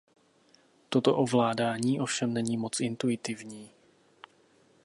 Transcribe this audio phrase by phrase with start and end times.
[0.89, 3.71] Toto ovládání ovšem není moc intuitivní.